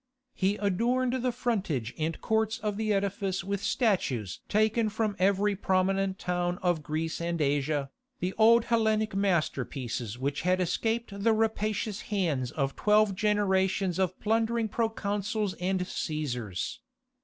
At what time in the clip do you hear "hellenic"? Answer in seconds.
8.65-9.13